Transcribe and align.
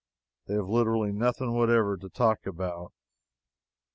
They 0.47 0.55
have 0.55 0.67
literally 0.67 1.11
nothing 1.11 1.53
whatever 1.53 1.95
to 1.95 2.09
talk 2.09 2.47
about. 2.47 2.91